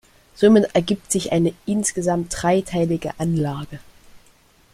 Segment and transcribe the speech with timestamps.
[0.33, 3.79] Somit ergibt sich eine insgesamt dreiteilige Anlage.